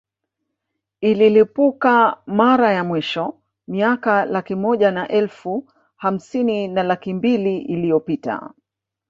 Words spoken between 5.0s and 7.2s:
elfu hamsini na laki